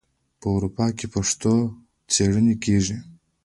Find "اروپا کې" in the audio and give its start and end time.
0.55-1.05